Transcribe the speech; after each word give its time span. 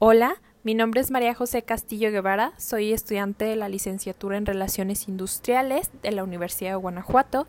Hola, 0.00 0.42
mi 0.64 0.74
nombre 0.74 1.00
es 1.00 1.12
María 1.12 1.34
José 1.34 1.62
Castillo 1.62 2.10
Guevara, 2.10 2.52
soy 2.58 2.92
estudiante 2.92 3.44
de 3.44 3.54
la 3.54 3.68
licenciatura 3.68 4.36
en 4.36 4.44
Relaciones 4.44 5.06
Industriales 5.06 5.92
de 6.02 6.10
la 6.10 6.24
Universidad 6.24 6.70
de 6.72 6.76
Guanajuato 6.76 7.46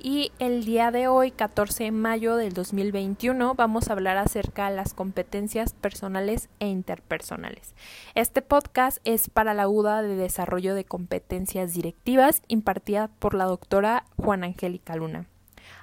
y 0.00 0.32
el 0.40 0.64
día 0.64 0.90
de 0.90 1.06
hoy, 1.06 1.30
14 1.30 1.84
de 1.84 1.90
mayo 1.92 2.34
del 2.34 2.54
2021, 2.54 3.54
vamos 3.54 3.88
a 3.88 3.92
hablar 3.92 4.16
acerca 4.18 4.68
de 4.68 4.74
las 4.74 4.94
competencias 4.94 5.74
personales 5.74 6.48
e 6.58 6.66
interpersonales. 6.66 7.76
Este 8.16 8.42
podcast 8.42 8.98
es 9.04 9.30
para 9.30 9.54
la 9.54 9.68
UDA 9.68 10.02
de 10.02 10.16
Desarrollo 10.16 10.74
de 10.74 10.84
Competencias 10.84 11.72
Directivas 11.72 12.42
impartida 12.48 13.08
por 13.20 13.32
la 13.32 13.44
doctora 13.44 14.06
Juana 14.16 14.46
Angélica 14.46 14.96
Luna. 14.96 15.28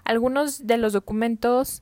Algunos 0.04 0.68
de 0.68 0.78
los 0.78 0.92
documentos 0.92 1.82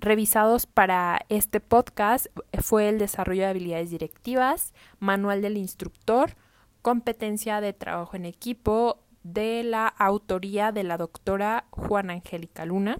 revisados 0.00 0.66
para 0.66 1.20
este 1.28 1.60
podcast 1.60 2.26
fue 2.60 2.88
el 2.88 2.98
desarrollo 2.98 3.42
de 3.42 3.48
habilidades 3.48 3.90
directivas, 3.90 4.72
manual 4.98 5.42
del 5.42 5.56
instructor, 5.56 6.36
competencia 6.82 7.60
de 7.60 7.72
trabajo 7.72 8.16
en 8.16 8.24
equipo 8.24 8.98
de 9.22 9.62
la 9.62 9.86
autoría 9.86 10.72
de 10.72 10.84
la 10.84 10.96
doctora 10.96 11.66
Juana 11.70 12.14
Angélica 12.14 12.64
Luna 12.64 12.98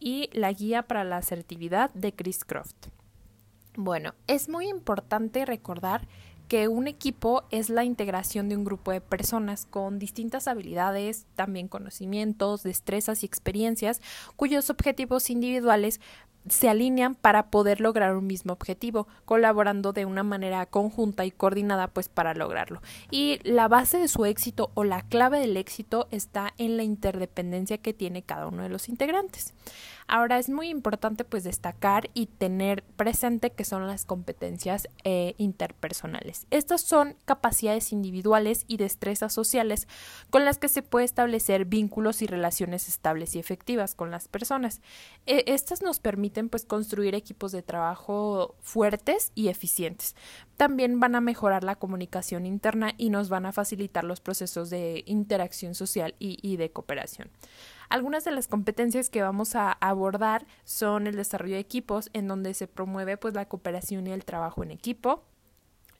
y 0.00 0.30
la 0.32 0.52
guía 0.52 0.82
para 0.82 1.04
la 1.04 1.18
asertividad 1.18 1.92
de 1.92 2.14
Chris 2.14 2.44
Croft. 2.44 2.88
Bueno, 3.76 4.14
es 4.26 4.48
muy 4.48 4.68
importante 4.68 5.44
recordar 5.44 6.06
que 6.48 6.68
un 6.68 6.86
equipo 6.86 7.44
es 7.50 7.70
la 7.70 7.84
integración 7.84 8.48
de 8.48 8.56
un 8.56 8.64
grupo 8.64 8.90
de 8.90 9.00
personas 9.00 9.66
con 9.66 9.98
distintas 9.98 10.48
habilidades, 10.48 11.26
también 11.34 11.68
conocimientos, 11.68 12.62
destrezas 12.62 13.22
y 13.22 13.26
experiencias, 13.26 14.00
cuyos 14.36 14.70
objetivos 14.70 15.30
individuales 15.30 16.00
se 16.48 16.68
alinean 16.68 17.14
para 17.14 17.50
poder 17.50 17.80
lograr 17.80 18.14
un 18.16 18.26
mismo 18.26 18.52
objetivo, 18.52 19.08
colaborando 19.24 19.92
de 19.92 20.04
una 20.04 20.22
manera 20.22 20.66
conjunta 20.66 21.24
y 21.24 21.30
coordinada 21.30 21.88
pues 21.88 22.08
para 22.08 22.34
lograrlo. 22.34 22.82
Y 23.10 23.38
la 23.44 23.68
base 23.68 23.98
de 23.98 24.08
su 24.08 24.24
éxito 24.26 24.70
o 24.74 24.84
la 24.84 25.02
clave 25.02 25.38
del 25.38 25.56
éxito 25.56 26.06
está 26.10 26.52
en 26.58 26.76
la 26.76 26.82
interdependencia 26.82 27.78
que 27.78 27.94
tiene 27.94 28.22
cada 28.22 28.46
uno 28.46 28.62
de 28.62 28.68
los 28.68 28.88
integrantes. 28.88 29.54
Ahora 30.06 30.38
es 30.38 30.50
muy 30.50 30.68
importante 30.68 31.24
pues 31.24 31.44
destacar 31.44 32.10
y 32.14 32.26
tener 32.26 32.82
presente 32.82 33.50
que 33.50 33.64
son 33.64 33.86
las 33.86 34.04
competencias 34.04 34.88
eh, 35.02 35.34
interpersonales. 35.38 36.46
Estas 36.50 36.82
son 36.82 37.16
capacidades 37.24 37.92
individuales 37.92 38.64
y 38.68 38.76
destrezas 38.76 39.32
sociales 39.32 39.88
con 40.30 40.44
las 40.44 40.58
que 40.58 40.68
se 40.68 40.82
puede 40.82 41.06
establecer 41.06 41.64
vínculos 41.64 42.22
y 42.22 42.26
relaciones 42.26 42.88
estables 42.88 43.34
y 43.34 43.38
efectivas 43.38 43.94
con 43.94 44.10
las 44.10 44.28
personas. 44.28 44.82
E, 45.26 45.44
estas 45.46 45.82
nos 45.82 46.00
permiten 46.00 46.48
pues 46.48 46.64
construir 46.64 47.14
equipos 47.14 47.52
de 47.52 47.62
trabajo 47.62 48.54
fuertes 48.60 49.32
y 49.34 49.48
eficientes. 49.48 50.14
También 50.56 51.00
van 51.00 51.14
a 51.14 51.20
mejorar 51.20 51.64
la 51.64 51.76
comunicación 51.76 52.46
interna 52.46 52.94
y 52.98 53.10
nos 53.10 53.28
van 53.28 53.46
a 53.46 53.52
facilitar 53.52 54.04
los 54.04 54.20
procesos 54.20 54.70
de 54.70 55.02
interacción 55.06 55.74
social 55.74 56.14
y 56.18 56.56
de 56.56 56.70
cooperación. 56.70 57.30
Algunas 57.88 58.24
de 58.24 58.30
las 58.32 58.48
competencias 58.48 59.10
que 59.10 59.22
vamos 59.22 59.54
a 59.54 59.72
abordar 59.72 60.46
son 60.64 61.06
el 61.06 61.16
desarrollo 61.16 61.54
de 61.54 61.60
equipos, 61.60 62.10
en 62.12 62.28
donde 62.28 62.54
se 62.54 62.66
promueve 62.66 63.16
pues 63.16 63.34
la 63.34 63.46
cooperación 63.46 64.06
y 64.06 64.12
el 64.12 64.24
trabajo 64.24 64.62
en 64.62 64.70
equipo, 64.70 65.22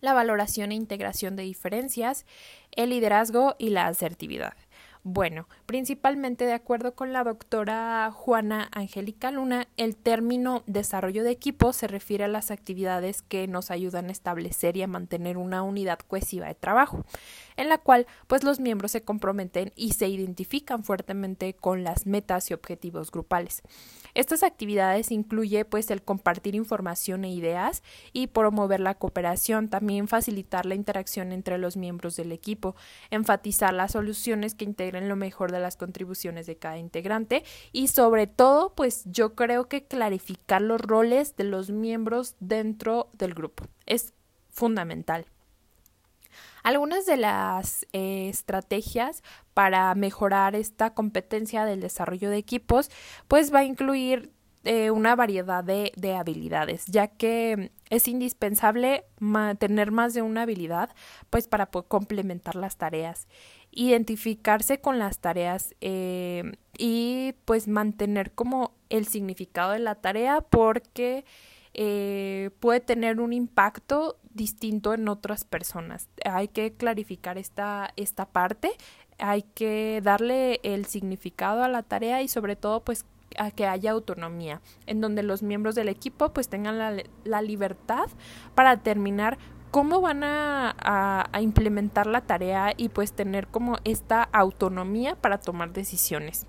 la 0.00 0.12
valoración 0.12 0.72
e 0.72 0.74
integración 0.74 1.34
de 1.36 1.44
diferencias, 1.44 2.26
el 2.72 2.90
liderazgo 2.90 3.56
y 3.58 3.70
la 3.70 3.86
asertividad. 3.86 4.54
Bueno, 5.06 5.46
principalmente 5.66 6.46
de 6.46 6.54
acuerdo 6.54 6.94
con 6.94 7.12
la 7.12 7.24
doctora 7.24 8.10
Juana 8.10 8.70
Angélica 8.72 9.30
Luna, 9.30 9.68
el 9.76 9.96
término 9.96 10.62
desarrollo 10.66 11.24
de 11.24 11.30
equipo 11.30 11.74
se 11.74 11.86
refiere 11.86 12.24
a 12.24 12.28
las 12.28 12.50
actividades 12.50 13.20
que 13.20 13.46
nos 13.46 13.70
ayudan 13.70 14.08
a 14.08 14.12
establecer 14.12 14.78
y 14.78 14.82
a 14.82 14.86
mantener 14.86 15.36
una 15.36 15.62
unidad 15.62 15.98
cohesiva 15.98 16.46
de 16.46 16.54
trabajo, 16.54 17.04
en 17.56 17.68
la 17.68 17.78
cual 17.78 18.06
pues 18.26 18.44
los 18.44 18.60
miembros 18.60 18.92
se 18.92 19.02
comprometen 19.02 19.72
y 19.76 19.92
se 19.92 20.08
identifican 20.08 20.84
fuertemente 20.84 21.54
con 21.54 21.84
las 21.84 22.06
metas 22.06 22.50
y 22.50 22.54
objetivos 22.54 23.10
grupales. 23.10 23.62
Estas 24.14 24.44
actividades 24.44 25.10
incluye 25.10 25.64
pues 25.64 25.90
el 25.90 26.02
compartir 26.02 26.54
información 26.54 27.24
e 27.24 27.32
ideas 27.32 27.82
y 28.12 28.28
promover 28.28 28.78
la 28.80 28.94
cooperación, 28.94 29.68
también 29.68 30.06
facilitar 30.06 30.66
la 30.66 30.76
interacción 30.76 31.32
entre 31.32 31.58
los 31.58 31.76
miembros 31.76 32.16
del 32.16 32.30
equipo, 32.30 32.76
enfatizar 33.10 33.74
las 33.74 33.92
soluciones 33.92 34.54
que 34.54 34.64
integran 34.64 35.04
en 35.04 35.08
lo 35.08 35.16
mejor 35.16 35.50
de 35.50 35.60
las 35.60 35.76
contribuciones 35.76 36.46
de 36.46 36.56
cada 36.56 36.78
integrante 36.78 37.44
y 37.72 37.88
sobre 37.88 38.28
todo, 38.28 38.74
pues 38.74 39.02
yo 39.06 39.34
creo 39.34 39.68
que 39.68 39.84
clarificar 39.84 40.62
los 40.62 40.80
roles 40.80 41.34
de 41.36 41.44
los 41.44 41.70
miembros 41.70 42.36
dentro 42.38 43.10
del 43.14 43.34
grupo 43.34 43.64
es 43.86 44.14
fundamental. 44.50 45.26
Algunas 46.64 47.04
de 47.04 47.18
las 47.18 47.86
eh, 47.92 48.28
estrategias 48.30 49.22
para 49.52 49.94
mejorar 49.94 50.54
esta 50.54 50.94
competencia 50.94 51.66
del 51.66 51.80
desarrollo 51.80 52.30
de 52.30 52.38
equipos, 52.38 52.90
pues 53.28 53.52
va 53.52 53.58
a 53.60 53.64
incluir 53.64 54.32
eh, 54.64 54.90
una 54.90 55.14
variedad 55.14 55.62
de, 55.62 55.92
de, 55.94 56.14
habilidades, 56.14 56.86
ya 56.86 57.08
que 57.08 57.70
es 57.90 58.08
indispensable 58.08 59.04
tener 59.58 59.90
más 59.90 60.14
de 60.14 60.22
una 60.22 60.42
habilidad, 60.42 60.88
pues 61.28 61.48
para 61.48 61.66
complementar 61.66 62.54
las 62.54 62.78
tareas 62.78 63.28
identificarse 63.76 64.80
con 64.80 65.00
las 65.00 65.18
tareas 65.18 65.74
eh, 65.80 66.52
y 66.78 67.34
pues 67.44 67.66
mantener 67.66 68.32
como 68.32 68.72
el 68.88 69.06
significado 69.06 69.72
de 69.72 69.80
la 69.80 69.96
tarea 69.96 70.40
porque 70.42 71.24
puede 72.60 72.78
tener 72.78 73.18
un 73.18 73.32
impacto 73.32 74.16
distinto 74.34 74.94
en 74.94 75.08
otras 75.08 75.44
personas. 75.44 76.08
Hay 76.24 76.48
que 76.48 76.72
clarificar 76.72 77.38
esta, 77.38 77.92
esta 77.96 78.26
parte, 78.26 78.72
hay 79.18 79.42
que 79.42 80.00
darle 80.02 80.60
el 80.62 80.86
significado 80.86 81.62
a 81.62 81.68
la 81.68 81.82
tarea 81.82 82.22
y 82.22 82.28
sobre 82.28 82.56
todo 82.56 82.80
pues 82.80 83.06
a 83.38 83.50
que 83.50 83.66
haya 83.66 83.92
autonomía, 83.92 84.60
en 84.86 85.00
donde 85.00 85.22
los 85.22 85.42
miembros 85.42 85.74
del 85.74 85.88
equipo 85.88 86.32
pues 86.32 86.48
tengan 86.48 86.78
la, 86.78 87.02
la 87.24 87.42
libertad 87.42 88.06
para 88.54 88.76
terminar 88.76 89.38
cómo 89.74 90.00
van 90.00 90.22
a, 90.22 91.28
implementar 91.40 92.06
la 92.06 92.20
tarea 92.20 92.72
y 92.76 92.90
pues 92.90 93.12
tener 93.12 93.48
como 93.48 93.78
esta 93.82 94.22
autonomía 94.22 95.16
para 95.16 95.38
tomar 95.38 95.72
decisiones. 95.72 96.46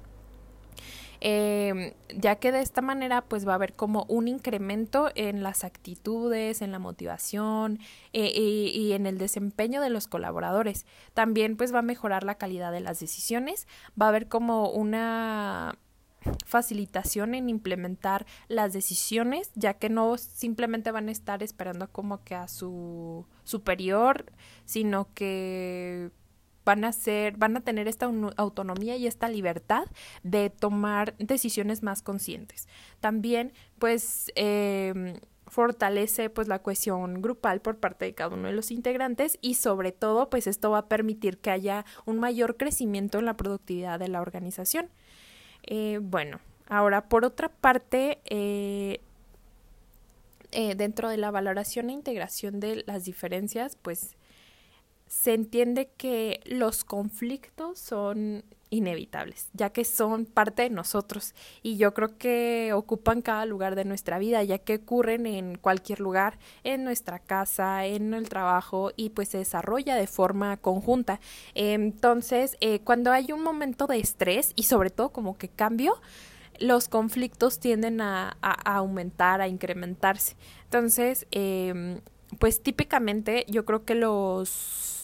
Em, 1.28 1.94
ya 2.16 2.36
que 2.36 2.52
de 2.52 2.62
esta 2.62 2.84
manera 2.84 3.24
pues 3.24 3.47
va 3.47 3.53
a 3.53 3.56
haber 3.56 3.74
como 3.74 4.06
un 4.09 4.28
incremento 4.28 5.09
en 5.16 5.41
las 5.41 5.63
actitudes, 5.63 6.62
en 6.62 6.72
la 6.72 6.78
motivación 6.78 7.80
eh, 8.13 8.30
y 8.38 8.91
en 8.94 9.08
el 9.08 9.18
desempeño 9.18 9.81
de 9.81 9.90
los 9.90 10.08
colaboradores. 10.08 10.85
También 11.16 11.58
pues 11.58 11.74
va 11.74 11.80
a 11.80 11.81
mejorar 11.81 12.24
la 12.24 12.35
calidad 12.35 12.72
de 12.72 12.81
las 12.81 13.00
decisiones, 13.00 13.68
va 14.00 14.06
a 14.06 14.09
haber 14.09 14.28
como 14.28 14.69
una 14.69 15.80
facilitación 16.46 17.34
en 17.34 17.50
implementar 17.50 18.28
las 18.47 18.72
decisiones, 18.74 19.50
ya 19.56 19.74
que 19.74 19.90
no 19.90 20.18
simplemente 20.19 20.91
van 20.91 21.09
a 21.09 21.12
estar 21.12 21.41
esperando 21.41 21.91
como 21.91 22.24
que 22.24 22.35
a 22.35 22.47
su 22.47 23.25
superior, 23.44 24.31
sino 24.66 25.12
que 25.16 26.12
van 26.66 26.84
a 26.84 26.92
ser, 26.92 27.38
van 27.38 27.56
a 27.56 27.62
tener 27.62 27.88
esta 27.88 28.12
autonomía 28.38 28.98
y 28.98 29.08
esta 29.08 29.30
libertad 29.30 29.86
de 30.24 30.50
tomar 30.50 31.16
decisiones 31.18 31.84
más 31.84 32.02
conscientes. 32.02 32.68
También, 33.00 33.53
pues, 33.80 34.31
em, 34.36 35.20
fortalece 35.48 36.30
pues 36.31 36.48
la 36.48 36.59
cohesión 36.59 37.22
grupal 37.22 37.62
por 37.62 37.78
parte 37.78 38.06
de 38.06 38.16
cada 38.16 38.36
uno 38.36 38.48
de 38.48 38.53
los 38.53 38.72
integrantes 38.72 39.38
y 39.42 39.53
sobre 39.53 39.92
todo 39.92 40.30
pues 40.30 40.48
esto 40.48 40.72
va 40.72 40.80
a 40.80 40.88
permitir 40.88 41.38
que 41.38 41.52
haya 41.52 41.86
un 42.06 42.20
mayor 42.20 42.58
crecimiento 42.58 43.20
en 43.20 43.26
la 43.26 43.38
productividad 43.38 44.00
de 44.00 44.08
la 44.08 44.22
organización. 44.22 44.90
Eh, 45.64 46.00
bueno, 46.02 46.40
ahora 46.68 47.08
por 47.08 47.26
otra 47.26 47.50
parte, 47.50 48.20
eh, 48.26 49.02
eh, 50.52 50.76
dentro 50.76 51.09
de 51.09 51.18
la 51.18 51.32
valoración 51.32 51.90
e 51.90 51.94
integración 51.94 52.59
de 52.59 52.84
las 52.88 53.06
diferencias, 53.06 53.78
pues 53.82 54.16
se 55.07 55.34
entiende 55.34 55.90
que 55.97 56.40
los 56.46 56.84
conflictos 56.84 57.79
son 57.79 58.43
inevitables, 58.69 59.49
ya 59.53 59.69
que 59.69 59.85
son 59.85 60.25
parte 60.25 60.63
de 60.63 60.69
nosotros 60.69 61.34
y 61.61 61.78
yo 61.78 61.93
creo 61.93 62.17
que 62.17 62.73
ocupan 62.73 63.22
cada 63.22 63.46
lugar 63.46 63.75
de 63.75 63.85
nuestra 63.85 64.19
vida, 64.19 64.43
ya 64.43 64.57
que 64.57 64.75
ocurren 64.75 65.25
en 65.25 65.57
cualquier 65.57 65.99
lugar, 65.99 66.37
en 66.63 66.84
nuestra 66.84 67.19
casa, 67.19 67.85
en 67.85 68.13
el 68.13 68.28
trabajo 68.28 68.91
y 68.96 69.09
pues 69.09 69.29
se 69.29 69.37
desarrolla 69.37 69.96
de 69.96 70.07
forma 70.07 70.57
conjunta. 70.57 71.19
Entonces, 71.53 72.58
eh, 72.59 72.79
cuando 72.79 73.11
hay 73.11 73.31
un 73.31 73.43
momento 73.43 73.87
de 73.87 73.99
estrés 73.99 74.51
y 74.55 74.63
sobre 74.63 74.90
todo 74.90 75.09
como 75.09 75.37
que 75.37 75.47
cambio, 75.47 76.01
los 76.59 76.87
conflictos 76.87 77.59
tienden 77.59 78.01
a, 78.01 78.37
aumentar, 78.63 79.41
a 79.41 79.47
incrementarse. 79.47 80.35
Entonces, 80.63 81.28
em, 81.31 81.99
pues 82.39 82.61
típicamente 82.61 83.45
yo 83.47 83.66
creo 83.66 83.85
que 83.85 83.95
los 83.95 84.95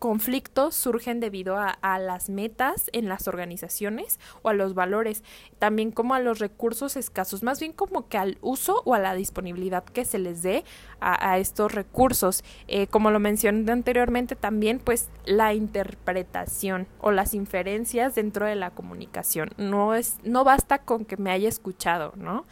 conflictos 0.00 0.74
surgen 0.74 1.20
debido 1.20 1.58
a, 1.58 1.98
las 1.98 2.30
metas 2.30 2.88
en 2.92 3.08
las 3.08 3.28
organizaciones 3.28 4.18
o 4.42 4.48
a 4.48 4.54
los 4.54 4.74
valores, 4.74 5.22
también 5.58 5.92
como 5.92 6.14
a 6.14 6.20
los 6.20 6.38
recursos 6.38 6.96
escasos, 6.96 7.42
más 7.42 7.60
bien 7.60 7.72
como 7.72 8.08
que 8.08 8.16
al 8.16 8.38
uso 8.40 8.82
o 8.86 8.94
a 8.94 8.98
la 8.98 9.14
disponibilidad 9.14 9.84
que 9.84 10.06
se 10.06 10.18
les 10.18 10.42
dé 10.42 10.64
a, 11.00 11.38
estos 11.38 11.72
recursos. 11.72 12.42
Eh, 12.66 12.86
como 12.86 13.10
lo 13.10 13.20
mencioné 13.20 13.70
anteriormente, 13.70 14.36
también 14.36 14.78
pues 14.78 15.10
la 15.26 15.52
interpretación 15.52 16.88
o 17.00 17.10
las 17.10 17.34
inferencias 17.34 18.14
dentro 18.14 18.46
de 18.46 18.56
la 18.56 18.70
comunicación. 18.70 19.50
No, 19.58 19.94
es, 19.94 20.16
no 20.24 20.44
basta 20.44 20.78
con 20.78 21.04
que 21.04 21.18
me 21.18 21.30
haya 21.30 21.48
escuchado, 21.48 22.14
¿no? 22.16 22.46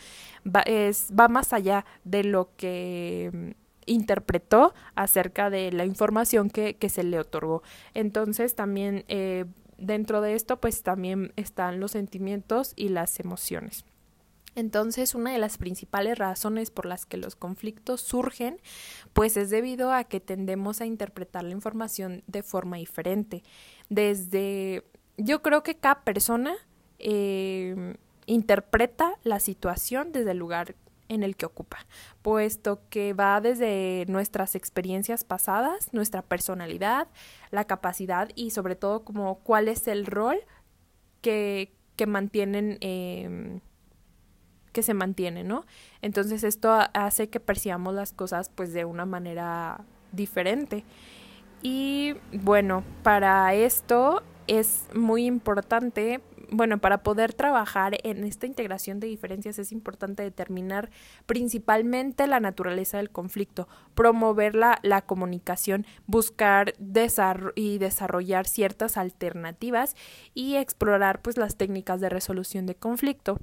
Va, 0.46 0.60
es, 0.60 1.12
va 1.18 1.28
más 1.28 1.54
allá 1.54 1.86
de 2.04 2.24
lo 2.24 2.50
que 2.56 3.54
interpretó 3.88 4.75
acerca 4.94 5.50
de 5.50 5.73
la 5.73 5.85
información 5.85 6.50
que, 6.50 6.76
se 6.88 7.02
le 7.02 7.19
otorgó. 7.19 7.62
Entonces 7.94 8.55
también 8.55 9.05
eh, 9.08 9.44
dentro 9.76 10.20
de 10.20 10.35
esto 10.35 10.61
pues 10.61 10.82
también 10.82 11.32
están 11.37 11.81
los 11.81 11.93
sentimientos 11.93 12.73
y 12.76 12.88
las 12.88 13.19
emociones. 13.20 13.85
Entonces, 14.55 15.14
una 15.14 15.32
de 15.32 15.38
las 15.38 15.56
principales 15.56 16.19
razones 16.19 16.70
por 16.73 16.85
las 16.85 17.06
que 17.06 17.17
los 17.17 17.37
conflictos 17.37 18.00
surgen, 18.00 18.61
pues 19.12 19.37
es 19.37 19.50
debido 19.50 19.93
a 19.93 20.02
que 20.02 20.19
tendemos 20.19 20.81
a 20.81 20.87
interpretar 20.87 21.44
la 21.44 21.52
información 21.52 22.25
de 22.26 22.43
forma 22.43 22.79
diferente. 22.79 23.44
Desde, 23.88 24.85
yo 25.17 25.43
creo 25.43 25.62
que 25.62 25.76
cada 25.76 26.02
persona 26.02 26.56
eh, 26.99 27.94
interpreta 28.26 29.14
la 29.23 29.38
situación 29.38 30.11
desde 30.11 30.32
el 30.32 30.38
lugar 30.38 30.75
en 31.08 31.22
el 31.22 31.37
que 31.37 31.46
ocupa, 31.46 31.78
puesto 32.22 32.81
que 32.90 33.12
va 33.12 33.40
desde 33.40 34.05
nuestras 34.08 34.55
experiencias 34.55 35.25
pasadas, 35.25 35.93
nuestra 35.93 36.22
personalidad, 36.22 37.08
la 37.50 37.64
capacidad 37.64 38.28
y 38.34 38.50
sobre 38.50 38.76
todo 38.76 39.05
como 39.05 39.38
cuál 39.40 39.69
es 39.69 39.88
el 39.88 40.06
rol 40.06 40.38
que, 41.20 41.72
que 41.96 42.06
mantienen, 42.06 42.78
em, 42.81 43.60
que 44.72 44.82
se 44.82 44.94
mantiene, 44.94 45.44
¿no? 45.44 45.64
Entonces 46.02 46.44
esto 46.44 46.70
hace 46.93 47.28
que 47.31 47.40
percibamos 47.40 47.94
las 47.94 48.12
cosas 48.12 48.50
pues 48.50 48.72
de 48.72 48.84
una 48.84 49.06
manera 49.06 49.84
diferente. 50.12 50.84
Y 51.62 52.14
bueno, 52.32 52.84
para 53.02 53.52
esto 53.54 54.22
es 54.46 54.87
muy 54.94 55.26
importante 55.26 56.20
bueno, 56.50 56.78
para 56.78 57.02
poder 57.02 57.34
trabajar 57.34 57.98
en 58.04 58.24
esta 58.24 58.46
integración 58.46 59.00
de 59.00 59.06
diferencias 59.06 59.58
es 59.58 59.72
importante 59.72 60.22
determinar 60.22 60.90
principalmente 61.26 62.26
la 62.26 62.40
naturaleza 62.40 62.96
del 62.96 63.10
conflicto, 63.10 63.68
promover 63.94 64.54
la, 64.54 64.78
la 64.82 65.02
comunicación, 65.02 65.86
buscar 66.06 66.74
y 67.54 67.78
desarrollar 67.78 68.46
ciertas 68.46 68.96
alternativas 68.96 69.94
y 70.34 70.56
explorar 70.56 71.20
pues 71.22 71.36
las 71.36 71.56
técnicas 71.56 72.00
de 72.00 72.08
resolución 72.08 72.66
de 72.66 72.74
conflicto. 72.74 73.38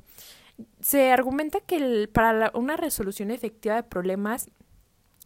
Se 0.80 1.12
argumenta 1.12 1.60
que 1.60 2.10
para 2.12 2.52
una 2.54 2.78
resolución 2.78 3.30
efectiva 3.30 3.76
de 3.76 3.84
problemas 3.84 4.50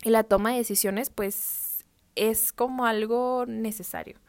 y 0.03 0.09
la 0.09 0.23
toma 0.23 0.51
de 0.51 0.57
decisiones 0.57 1.09
pues 1.09 1.85
es 2.15 2.51
como 2.51 2.85
algo 2.85 3.45
necesario 3.47 4.19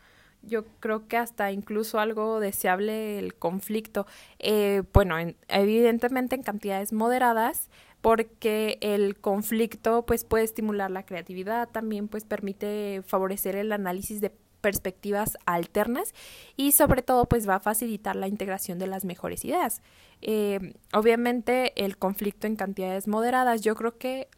yo 0.43 0.65
creo 0.81 1.07
que 1.09 1.17
hasta 1.17 1.53
incluso 1.53 1.99
algo 1.99 2.41
deseable 2.41 3.19
el 3.19 3.35
conflicto. 3.35 4.07
Eh, 4.39 4.83
bueno, 4.93 5.17
evidentemente 5.49 6.35
en 6.35 6.43
cantidades 6.43 6.93
moderadas, 6.93 7.69
porque 8.01 8.79
el 8.81 9.19
conflicto 9.19 10.07
pues 10.07 10.25
puede 10.25 10.45
estimular 10.45 10.91
la 10.91 11.05
creatividad, 11.05 11.69
también 11.69 12.09
pues 12.09 12.25
permite 12.25 13.03
favorecer 13.07 13.57
el 13.57 13.73
análisis 13.73 14.21
de 14.21 14.33
perspectivas 14.61 15.39
alternas 15.47 16.15
y 16.57 16.73
sobre 16.73 17.03
todo 17.03 17.27
pues 17.27 17.49
va 17.49 17.57
a 17.57 17.61
facilitar 17.61 18.17
la 18.17 18.29
integración 18.29 18.79
de 18.79 18.87
las 18.87 19.05
mejores 19.05 19.45
ideas. 19.45 19.83
Eh, 20.23 20.75
obviamente 20.93 21.73
el 21.83 21.97
conflicto 21.97 22.47
en 22.47 22.57
cantidades 22.57 23.09
moderadas 23.09 23.63
yo 23.63 23.75
creo 23.75 23.97
que 23.97 24.29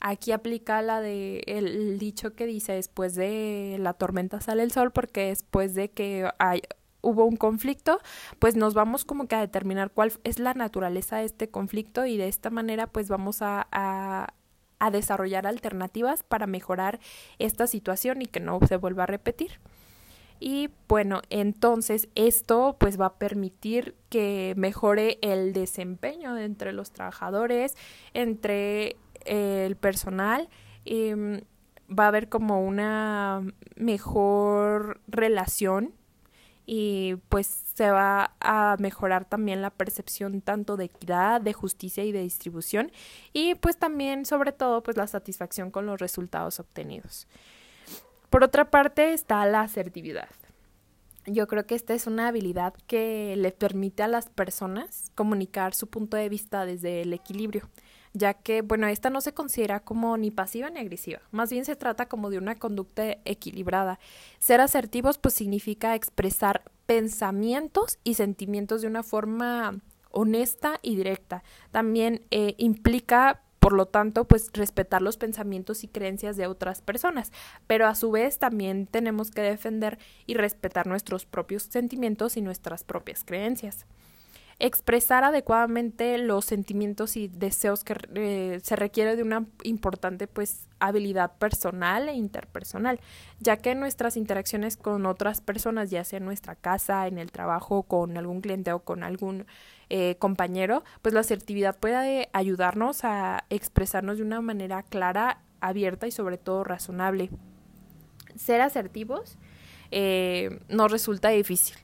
Aquí 0.00 0.32
aplica 0.32 0.80
la 0.82 1.00
de 1.00 1.42
el 1.46 1.98
dicho 1.98 2.34
que 2.34 2.46
dice 2.46 2.72
después 2.72 3.14
de 3.14 3.76
la 3.80 3.94
tormenta 3.94 4.40
sale 4.40 4.62
el 4.62 4.70
sol 4.70 4.92
porque 4.92 5.26
después 5.26 5.74
de 5.74 5.90
que 5.90 6.30
hay, 6.38 6.62
hubo 7.00 7.24
un 7.24 7.36
conflicto, 7.36 8.00
pues 8.38 8.56
nos 8.56 8.74
vamos 8.74 9.04
como 9.04 9.26
que 9.26 9.34
a 9.36 9.40
determinar 9.40 9.90
cuál 9.90 10.12
es 10.24 10.38
la 10.38 10.54
naturaleza 10.54 11.16
de 11.18 11.24
este 11.24 11.48
conflicto 11.48 12.06
y 12.06 12.16
de 12.16 12.28
esta 12.28 12.50
manera 12.50 12.86
pues 12.86 13.08
vamos 13.08 13.42
a, 13.42 13.66
a, 13.72 14.32
desarrollar 14.92 15.46
alternativas 15.46 16.22
para 16.22 16.46
mejorar 16.46 17.00
esta 17.38 17.66
situación 17.66 18.22
y 18.22 18.26
que 18.26 18.40
no 18.40 18.60
se 18.66 18.76
vuelva 18.76 19.04
a 19.04 19.06
repetir. 19.06 19.58
Y 20.40 20.70
bueno, 20.86 21.20
entonces 21.30 22.08
esto 22.14 22.76
pues 22.78 22.98
va 22.98 23.06
a 23.06 23.18
permitir 23.18 23.96
que 24.08 24.54
mejore 24.56 25.18
el 25.20 25.52
desempeño 25.52 26.38
entre 26.38 26.72
los 26.72 26.92
trabajadores, 26.92 27.76
entre 28.14 28.96
el 29.28 29.76
personal, 29.76 30.48
em, 30.84 31.42
va 31.88 32.04
a 32.04 32.08
haber 32.08 32.28
como 32.28 32.64
una 32.64 33.42
mejor 33.76 35.00
relación 35.06 35.94
y 36.66 37.16
pues 37.30 37.46
se 37.46 37.90
va 37.90 38.34
a 38.40 38.76
mejorar 38.78 39.24
también 39.24 39.62
la 39.62 39.70
percepción 39.70 40.42
tanto 40.42 40.76
de 40.76 40.84
equidad, 40.84 41.40
de 41.40 41.54
justicia 41.54 42.04
y 42.04 42.12
de 42.12 42.20
distribución 42.20 42.92
y 43.32 43.54
pues 43.54 43.78
también 43.78 44.26
sobre 44.26 44.52
todo 44.52 44.82
pues 44.82 44.96
la 44.96 45.06
satisfacción 45.06 45.70
con 45.70 45.86
los 45.86 45.98
resultados 45.98 46.60
obtenidos. 46.60 47.26
Por 48.28 48.44
otra 48.44 48.70
parte 48.70 49.14
está 49.14 49.46
la 49.46 49.62
asertividad. 49.62 50.28
Yo 51.30 51.46
creo 51.46 51.66
que 51.66 51.74
esta 51.74 51.94
es 51.94 52.06
una 52.06 52.28
habilidad 52.28 52.74
que 52.86 53.34
le 53.36 53.52
permite 53.52 54.02
a 54.02 54.08
las 54.08 54.28
personas 54.28 55.12
comunicar 55.14 55.74
su 55.74 55.88
punto 55.88 56.16
de 56.16 56.28
vista 56.28 56.64
desde 56.64 57.02
el 57.02 57.12
equilibrio 57.12 57.68
ya 58.12 58.34
que, 58.34 58.62
bueno, 58.62 58.86
esta 58.86 59.10
no 59.10 59.20
se 59.20 59.32
considera 59.32 59.80
como 59.80 60.16
ni 60.16 60.30
pasiva 60.30 60.70
ni 60.70 60.80
agresiva, 60.80 61.20
más 61.30 61.50
bien 61.50 61.64
se 61.64 61.76
trata 61.76 62.06
como 62.06 62.30
de 62.30 62.38
una 62.38 62.56
conducta 62.56 63.16
equilibrada. 63.24 63.98
Ser 64.38 64.60
asertivos 64.60 65.18
pues 65.18 65.34
significa 65.34 65.94
expresar 65.94 66.62
pensamientos 66.86 67.98
y 68.04 68.14
sentimientos 68.14 68.82
de 68.82 68.88
una 68.88 69.02
forma 69.02 69.80
honesta 70.10 70.80
y 70.82 70.96
directa. 70.96 71.42
También 71.70 72.24
eh, 72.30 72.54
implica 72.58 73.42
por 73.58 73.72
lo 73.72 73.86
tanto, 73.86 74.26
pues 74.26 74.50
respetar 74.52 75.02
los 75.02 75.16
pensamientos 75.16 75.84
y 75.84 75.88
creencias 75.88 76.36
de 76.36 76.46
otras 76.46 76.80
personas, 76.80 77.32
pero 77.66 77.86
a 77.86 77.94
su 77.94 78.10
vez 78.10 78.38
también 78.38 78.86
tenemos 78.86 79.30
que 79.30 79.42
defender 79.42 79.98
y 80.26 80.34
respetar 80.34 80.86
nuestros 80.86 81.26
propios 81.26 81.64
sentimientos 81.64 82.36
y 82.36 82.40
nuestras 82.40 82.84
propias 82.84 83.24
creencias. 83.24 83.86
Expresar 84.60 85.22
adecuadamente 85.22 86.18
los 86.18 86.44
sentimientos 86.44 87.16
y 87.16 87.28
deseos 87.28 87.84
que 87.84 87.94
eh, 88.14 88.58
se 88.60 88.74
requiere 88.74 89.14
de 89.14 89.22
una 89.22 89.46
importante 89.62 90.26
pues 90.26 90.66
habilidad 90.80 91.36
personal 91.38 92.08
e 92.08 92.14
interpersonal, 92.14 93.00
ya 93.38 93.58
que 93.58 93.76
nuestras 93.76 94.16
interacciones 94.16 94.76
con 94.76 95.06
otras 95.06 95.40
personas, 95.40 95.90
ya 95.90 96.02
sea 96.02 96.18
en 96.18 96.24
nuestra 96.24 96.56
casa, 96.56 97.06
en 97.06 97.18
el 97.18 97.30
trabajo, 97.30 97.84
con 97.84 98.16
algún 98.16 98.40
cliente 98.40 98.72
o 98.72 98.80
con 98.80 99.04
algún 99.04 99.46
eh, 99.90 100.16
compañero, 100.18 100.84
pues 101.02 101.14
la 101.14 101.20
asertividad 101.20 101.78
puede 101.78 102.28
ayudarnos 102.32 103.04
a 103.04 103.44
expresarnos 103.50 104.18
de 104.18 104.24
una 104.24 104.40
manera 104.40 104.82
clara, 104.82 105.42
abierta 105.60 106.06
y 106.06 106.10
sobre 106.10 106.38
todo 106.38 106.64
razonable. 106.64 107.30
Ser 108.36 108.60
asertivos 108.60 109.38
eh, 109.90 110.60
nos 110.68 110.92
resulta 110.92 111.30
difícil 111.30 111.76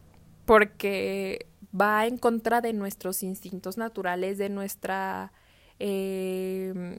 porque 0.44 1.46
va 1.78 2.06
en 2.06 2.18
contra 2.18 2.60
de 2.60 2.72
nuestros 2.72 3.22
instintos 3.22 3.78
naturales, 3.78 4.38
de 4.38 4.48
nuestra... 4.48 5.32
Eh, 5.80 6.98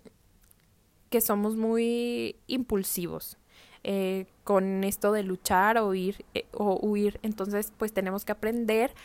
que 1.09 1.21
somos 1.21 1.55
muy 1.55 2.35
impulsivos. 2.47 3.37
Eh, 3.87 4.25
con 4.43 4.83
esto 4.83 5.11
de 5.11 5.21
luchar 5.21 5.77
o 5.77 5.93
eh, 5.93 6.15
o 6.53 6.79
huir. 6.81 7.19
Entonces, 7.21 7.71
pues 7.77 7.93
tenemos 7.93 8.25
que 8.25 8.31
aprender 8.31 8.95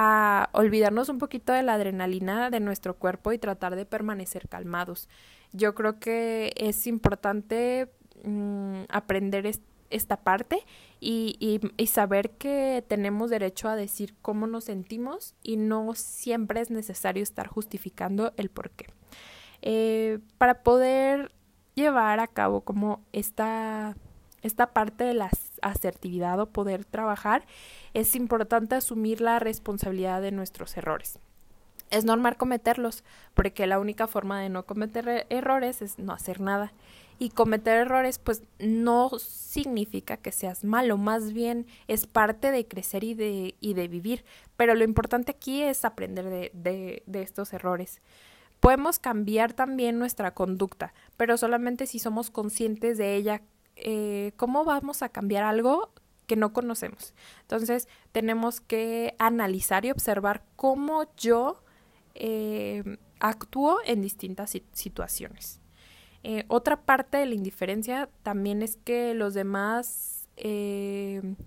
a 0.00 0.48
olvidarnos 0.52 1.08
un 1.08 1.18
poquito 1.18 1.52
de 1.52 1.64
la 1.64 1.74
adrenalina 1.74 2.50
de 2.50 2.60
nuestro 2.60 2.94
cuerpo 2.96 3.32
y 3.32 3.38
tratar 3.38 3.74
de 3.74 3.84
permanecer 3.84 4.48
calmados. 4.48 5.08
Yo 5.52 5.74
creo 5.74 5.98
que 5.98 6.52
es 6.56 6.86
importante 6.86 7.90
mm, 8.22 8.82
aprender 8.90 9.50
esta 9.90 10.18
parte 10.18 10.64
y, 11.00 11.60
saber 11.88 12.30
que 12.30 12.84
tenemos 12.86 13.30
derecho 13.30 13.68
a 13.68 13.74
decir 13.74 14.14
cómo 14.22 14.46
nos 14.46 14.66
sentimos 14.66 15.34
y 15.42 15.56
no 15.56 15.92
siempre 15.96 16.60
es 16.60 16.70
necesario 16.70 17.24
estar 17.24 17.48
justificando 17.48 18.32
el 18.36 18.50
por 18.50 18.70
qué. 18.70 18.86
Eh, 19.62 20.20
para 20.38 20.62
poder 20.62 21.32
llevar 21.74 22.20
a 22.20 22.28
cabo 22.28 22.60
como 22.60 23.00
esta, 23.12 23.96
esta 24.42 24.72
parte 24.72 25.02
de 25.02 25.14
la 25.14 25.28
asertividad 25.62 26.40
o 26.40 26.46
poder 26.46 26.84
trabajar, 26.84 27.46
es 27.94 28.14
importante 28.14 28.74
asumir 28.74 29.20
la 29.20 29.38
responsabilidad 29.38 30.22
de 30.22 30.32
nuestros 30.32 30.76
errores. 30.76 31.18
es 31.90 32.04
normal 32.04 32.36
cometerlos, 32.36 33.02
porque 33.34 33.66
la 33.66 33.78
única 33.78 34.06
forma 34.06 34.40
de 34.42 34.50
no 34.50 34.66
cometer 34.66 35.08
e-, 35.08 35.26
errores 35.30 35.80
es 35.80 35.98
no 35.98 36.12
hacer 36.12 36.40
nada. 36.40 36.72
Y 37.18 37.30
cometer 37.30 37.78
errores 37.78 38.18
pues 38.18 38.42
no 38.60 39.10
significa 39.18 40.18
que 40.18 40.30
seas 40.30 40.64
malo, 40.64 40.98
más 40.98 41.32
bien 41.32 41.66
es 41.88 42.06
parte 42.06 42.52
de 42.52 42.68
crecer 42.68 43.02
y 43.04 43.14
de, 43.14 43.56
y 43.60 43.74
de 43.74 43.88
vivir. 43.88 44.24
Pero 44.56 44.74
lo 44.74 44.84
importante 44.84 45.32
aquí 45.32 45.62
es 45.62 45.84
aprender 45.84 46.26
de, 46.26 46.50
de, 46.52 47.02
de 47.06 47.22
estos 47.22 47.52
errores. 47.52 48.02
Podemos 48.60 48.98
cambiar 48.98 49.52
también 49.52 49.98
nuestra 49.98 50.32
conducta, 50.32 50.92
pero 51.16 51.36
solamente 51.36 51.86
si 51.86 51.98
somos 51.98 52.30
conscientes 52.30 52.98
de 52.98 53.14
ella. 53.14 53.42
Eh, 53.80 54.32
¿Cómo 54.36 54.64
vamos 54.64 55.02
a 55.02 55.08
cambiar 55.08 55.44
algo 55.44 55.92
que 56.26 56.36
no 56.36 56.52
conocemos? 56.52 57.14
Entonces 57.42 57.88
tenemos 58.12 58.60
que 58.60 59.14
analizar 59.18 59.84
y 59.84 59.90
observar 59.90 60.42
cómo 60.56 61.06
yo 61.16 61.62
eh, 62.14 62.98
actúo 63.20 63.78
en 63.84 64.02
distintas 64.02 64.56
situaciones. 64.72 65.60
Eh, 66.24 66.44
otra 66.48 66.82
parte 66.82 67.18
de 67.18 67.26
la 67.26 67.36
indiferencia 67.36 68.08
también 68.24 68.62
es 68.62 68.76
que 68.76 69.14
los 69.14 69.34
demás 69.34 70.14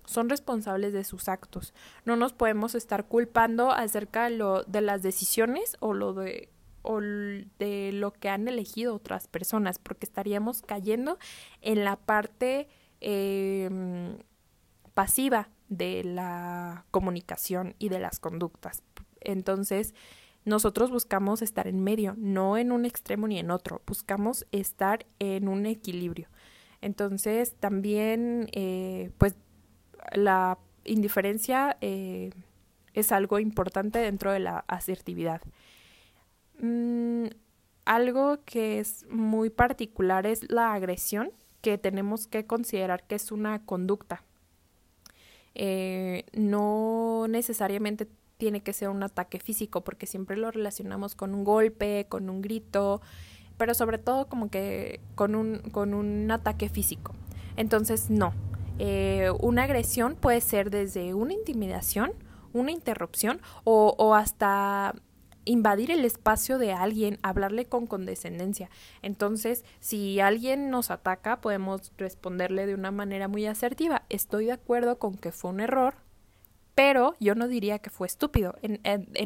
son 0.06 0.28
responsables 0.28 0.92
de 0.92 1.06
sus 1.06 1.30
actos. 1.30 1.74
No 2.04 2.18
nos 2.18 2.34
podemos 2.34 2.76
estar 2.76 3.06
culpando 3.06 3.72
acerca 3.72 4.26
de, 4.26 4.32
lo, 4.32 4.64
de 4.64 4.82
las 4.82 5.02
decisiones 5.02 5.78
o 5.80 5.94
lo 5.94 6.12
de 6.12 6.50
o 6.82 7.00
de 7.00 7.92
lo 7.94 8.14
que 8.14 8.30
han 8.30 8.48
elegido 8.48 8.96
otras 8.96 9.28
personas, 9.28 9.80
porque 9.80 10.06
estaríamos 10.06 10.62
cayendo 10.62 11.18
en 11.62 11.84
la 11.84 11.96
parte 11.96 12.68
em, 13.00 14.18
pasiva 14.94 15.50
de 15.70 16.04
la 16.04 16.86
comunicación 16.92 17.76
y 17.80 17.90
de 17.90 18.00
las 18.00 18.20
conductas. 18.20 18.84
Entonces, 19.22 19.94
nosotros 20.44 20.90
buscamos 20.90 21.42
estar 21.42 21.68
en 21.68 21.84
medio, 21.84 22.16
no 22.18 22.58
en 22.58 22.72
un 22.72 22.86
extremo 22.86 23.28
ni 23.28 23.38
en 23.40 23.52
otro, 23.52 23.82
buscamos 23.86 24.46
estar 24.52 25.06
en 25.20 25.48
un 25.48 25.66
equilibrio. 25.66 26.28
Entonces, 26.82 27.56
también, 27.60 28.50
eh, 28.54 29.12
pues, 29.18 29.36
la 30.14 30.58
indiferencia 30.84 31.78
eh, 31.82 32.32
es 32.94 33.12
algo 33.12 33.40
importante 33.40 34.00
dentro 34.00 34.32
de 34.32 34.40
la 34.40 34.66
asertividad. 34.68 35.42
Mm, 36.62 37.25
algo 37.86 38.38
que 38.46 38.80
es 38.80 39.06
muy 39.10 39.50
particular 39.50 40.27
es 40.27 40.50
la 40.51 40.74
agresión, 40.74 41.32
que 41.62 41.77
tenemos 41.77 42.27
que 42.27 42.46
considerar 42.46 43.03
que 43.03 43.15
es 43.15 43.32
una 43.32 43.65
conducta. 43.65 44.24
Eh, 45.56 46.25
no 46.34 47.25
necesariamente 47.27 48.08
tiene 48.38 48.62
que 48.62 48.74
ser 48.74 48.89
un 48.89 49.03
ataque 49.03 49.39
físico, 49.39 49.84
porque 49.84 50.06
siempre 50.06 50.38
lo 50.38 50.51
relacionamos 50.51 51.15
con 51.15 51.34
un 51.36 51.44
golpe, 51.44 52.06
con 52.10 52.30
un 52.30 52.41
grito, 52.41 53.01
pero 53.58 53.74
sobre 53.74 53.98
todo 53.98 54.27
como 54.27 54.50
que 54.50 55.00
con 55.15 55.36
un, 55.36 55.60
con 55.72 55.94
un 55.94 56.30
ataque 56.32 56.70
físico. 56.70 57.13
Entonces, 57.58 58.10
no. 58.10 58.34
Eh, 58.80 59.30
una 59.41 59.63
agresión 59.63 60.15
puede 60.15 60.41
ser 60.41 60.70
desde 60.72 61.13
una 61.13 61.34
intimidación, 61.34 62.13
una 62.53 62.72
interrupción 62.72 63.41
o, 63.63 63.96
o 63.98 64.15
hasta 64.15 64.96
invadir 65.45 65.91
el 65.91 66.05
espacio 66.05 66.57
de 66.57 66.74
alguien, 66.74 67.19
hablarle 67.24 67.65
con 67.65 67.88
condescendencia. 67.88 68.69
Entonces, 69.01 69.63
si 69.79 70.19
alguien 70.19 70.69
nos 70.69 70.91
ataca, 70.91 71.41
podemos 71.41 71.91
responderle 71.98 72.65
de 72.65 72.75
una 72.75 72.91
manera 72.91 73.27
muy 73.27 73.45
asertiva. 73.45 74.03
Estoy 74.10 74.45
de 74.45 74.53
acuerdo 74.53 75.00
con 75.00 75.15
que 75.15 75.31
fue 75.31 75.51
un 75.51 75.60
error, 75.60 75.95
pero 76.75 77.15
yo 77.19 77.36
no 77.36 77.48
diría 77.48 77.79
que 77.79 77.89
fue 77.89 78.07
estúpido. 78.07 78.55
En, 78.62 78.81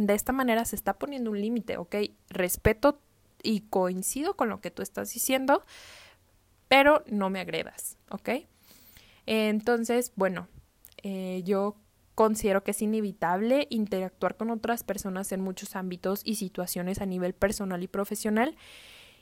de 0.08 0.14
esta 0.14 0.32
manera 0.32 0.66
se 0.66 0.76
está 0.76 0.94
poniendo 0.98 1.32
un 1.32 1.42
límite, 1.42 1.78
¿ok? 1.78 1.96
Respeto 2.30 3.00
y 3.44 3.62
coincido 3.62 4.36
con 4.36 4.50
lo 4.50 4.62
que 4.62 4.72
tú 4.72 4.82
estás 4.82 5.14
diciendo, 5.14 5.64
pero 6.68 7.04
no 7.08 7.30
me 7.30 7.40
agredas, 7.40 7.98
¿ok? 8.10 8.30
Entonces, 9.28 10.12
bueno, 10.16 10.48
eh, 11.04 11.42
yo 11.46 11.76
considero 12.16 12.64
que 12.64 12.72
es 12.72 12.82
inevitable 12.82 13.68
interactuar 13.70 14.38
con 14.38 14.50
otras 14.50 14.84
personas 14.84 15.32
en 15.32 15.42
muchos 15.42 15.76
ámbitos 15.76 16.22
y 16.24 16.36
situaciones 16.36 17.02
a 17.02 17.06
nivel 17.06 17.34
personal 17.34 17.84
y 17.84 17.88
profesional 17.88 18.56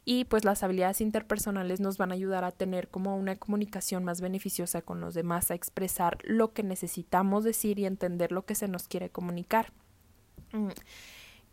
y 0.06 0.26
pues 0.26 0.44
las 0.44 0.64
habilidades 0.64 1.02
interpersonales 1.02 1.80
nos 1.80 1.98
van 1.98 2.12
a 2.12 2.16
ayudar 2.16 2.44
a 2.44 2.52
tener 2.52 2.90
como 2.90 3.16
una 3.16 3.36
comunicación 3.36 4.04
más 4.04 4.22
beneficiosa 4.22 4.82
con 4.82 5.00
los 5.00 5.14
demás, 5.14 5.50
a 5.50 5.56
expresar 5.56 6.18
lo 6.24 6.54
que 6.54 6.64
necesitamos 6.64 7.44
decir 7.44 7.80
y 7.80 7.86
entender 7.86 8.32
lo 8.32 8.46
que 8.46 8.56
se 8.56 8.68
nos 8.68 8.88
quiere 8.88 9.10
comunicar. 9.10 9.72
Mm. 10.52 10.70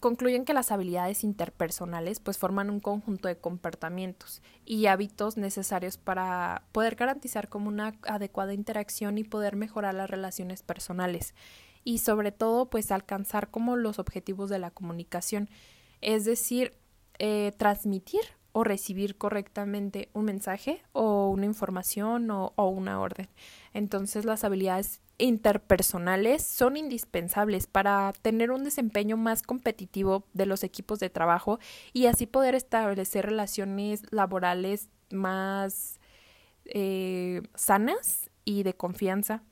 Concluyen 0.00 0.46
que 0.46 0.54
las 0.54 0.72
habilidades 0.72 1.24
interpersonales 1.24 2.20
pues 2.20 2.38
forman 2.38 2.70
un 2.70 2.80
conjunto 2.80 3.28
de 3.28 3.36
comportamientos 3.36 4.40
y 4.64 4.86
hábitos 4.86 5.36
necesarios 5.36 5.98
para 5.98 6.64
poder 6.72 6.94
garantizar 6.94 7.50
como 7.50 7.68
una 7.68 7.94
adecuada 8.02 8.54
interacción 8.54 9.18
y 9.18 9.24
poder 9.24 9.56
mejorar 9.56 9.94
las 9.94 10.08
relaciones 10.08 10.62
personales 10.62 11.34
y 11.84 11.98
sobre 11.98 12.32
todo 12.32 12.70
pues 12.70 12.90
alcanzar 12.90 13.50
como 13.50 13.76
los 13.76 13.98
objetivos 13.98 14.48
de 14.48 14.58
la 14.58 14.70
comunicación, 14.70 15.50
es 16.00 16.24
decir, 16.24 16.72
eh, 17.18 17.52
transmitir 17.58 18.22
o 18.52 18.64
recibir 18.64 19.16
correctamente 19.16 20.08
un 20.14 20.24
mensaje 20.24 20.82
o 20.92 21.28
una 21.28 21.44
información 21.44 22.30
o, 22.30 22.52
una 22.56 23.00
orden. 23.00 23.28
Entonces 23.74 24.24
las 24.24 24.44
habilidades 24.44 25.00
interpersonales 25.20 26.42
son 26.42 26.76
indispensables 26.76 27.66
para 27.66 28.12
tener 28.22 28.50
un 28.50 28.64
desempeño 28.64 29.16
más 29.16 29.42
competitivo 29.42 30.24
de 30.32 30.46
los 30.46 30.64
equipos 30.64 30.98
de 30.98 31.10
trabajo 31.10 31.58
y 31.92 32.06
así 32.06 32.26
poder 32.26 32.54
establecer 32.54 33.26
relaciones 33.26 34.02
laborales 34.10 34.88
más 35.10 36.00
eh, 36.64 37.42
sanas 37.54 38.30
y 38.44 38.62
de 38.62 38.74
confianza. 38.74 39.42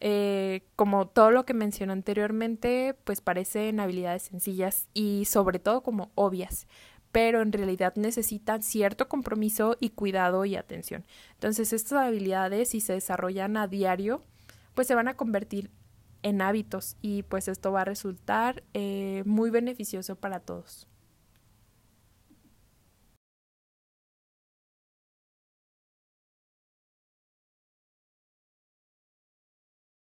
Eh, 0.00 0.66
como 0.76 1.06
todo 1.06 1.30
lo 1.30 1.46
que 1.46 1.54
mencioné 1.54 1.92
anteriormente, 1.92 2.94
pues 3.04 3.20
parecen 3.20 3.80
habilidades 3.80 4.24
sencillas 4.24 4.88
y 4.92 5.24
sobre 5.24 5.58
todo 5.58 5.82
como 5.82 6.10
obvias, 6.14 6.66
pero 7.12 7.42
en 7.42 7.52
realidad 7.52 7.94
necesitan 7.96 8.62
cierto 8.62 9.08
compromiso 9.08 9.76
y 9.80 9.90
cuidado 9.90 10.44
y 10.44 10.56
atención. 10.56 11.06
Entonces, 11.34 11.72
estas 11.72 12.06
habilidades, 12.06 12.70
si 12.70 12.80
se 12.80 12.94
desarrollan 12.94 13.56
a 13.56 13.68
diario, 13.68 14.22
pues 14.74 14.86
se 14.86 14.94
van 14.94 15.08
a 15.08 15.16
convertir 15.16 15.70
en 16.22 16.40
hábitos 16.40 16.96
y 17.02 17.22
pues 17.24 17.48
esto 17.48 17.70
va 17.72 17.82
a 17.82 17.84
resultar 17.84 18.62
eh, 18.72 19.22
muy 19.26 19.50
beneficioso 19.50 20.16
para 20.16 20.40
todos. 20.40 20.88